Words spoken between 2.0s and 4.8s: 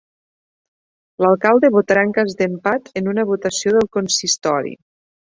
en cas d'empat en una votació del consistori.